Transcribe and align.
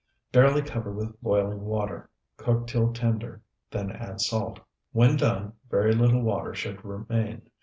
Barely 0.31 0.63
cover 0.63 0.91
with 0.91 1.21
boiling 1.21 1.61
water; 1.61 2.09
cook 2.35 2.65
till 2.65 2.91
tender, 2.91 3.43
then 3.69 3.91
add 3.91 4.19
salt. 4.19 4.59
When 4.93 5.15
done, 5.15 5.53
very 5.69 5.93
little 5.93 6.23
water 6.23 6.55
should 6.55 6.83
remain. 6.83 7.43